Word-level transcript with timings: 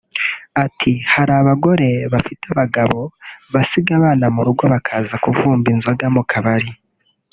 Ati 0.65 0.91
“Hari 1.13 1.31
abagore 1.41 1.87
bafite 2.13 2.43
abagabo 2.53 2.99
basiga 3.53 3.91
abana 3.99 4.25
mu 4.35 4.41
rugo 4.47 4.63
bakaza 4.73 5.15
kuvumba 5.23 5.67
inzoga 5.75 6.05
mu 6.15 6.23
kabari 6.31 6.69